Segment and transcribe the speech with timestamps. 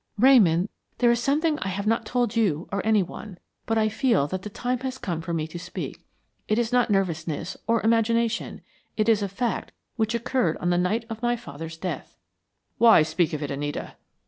[0.17, 4.25] "Ramon, there is something I have not told you or any one; but I feel
[4.29, 6.03] that the time has come for me to speak.
[6.47, 8.61] It is not nervousness, or imagination;
[8.97, 12.17] it is a fact which occurred on the night of my father's death."
[12.79, 13.93] "Why speak of it, Anita?"